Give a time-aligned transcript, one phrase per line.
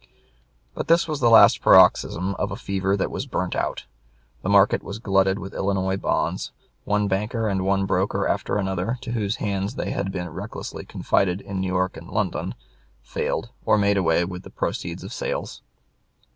[0.73, 3.85] But this was the last paroxysm of a fever that was burnt out.
[4.41, 6.51] The market was glutted with Illinois bonds;
[6.85, 11.39] one banker and one broker after another, to whose hands they had been recklessly confided
[11.39, 12.55] in New York and London,
[13.03, 15.61] failed, or made away with the proceeds of sales.